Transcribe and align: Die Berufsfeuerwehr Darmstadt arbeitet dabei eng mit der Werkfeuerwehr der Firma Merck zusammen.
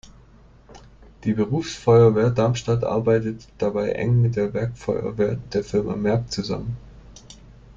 Die 1.25 1.33
Berufsfeuerwehr 1.33 2.31
Darmstadt 2.31 2.83
arbeitet 2.83 3.47
dabei 3.59 3.89
eng 3.89 4.19
mit 4.19 4.35
der 4.35 4.51
Werkfeuerwehr 4.51 5.35
der 5.53 5.63
Firma 5.63 5.95
Merck 5.95 6.31
zusammen. 6.31 6.75